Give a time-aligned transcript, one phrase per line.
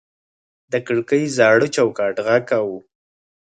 [0.71, 2.79] د کړکۍ زاړه چوکاټ غږ کاوه.